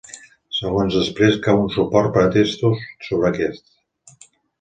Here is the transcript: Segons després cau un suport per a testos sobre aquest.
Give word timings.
Segons 0.59 0.95
després 0.99 1.35
cau 1.47 1.61
un 1.65 1.69
suport 1.75 2.09
per 2.15 2.23
a 2.29 2.31
testos 2.37 2.81
sobre 3.09 3.29
aquest. 3.31 4.27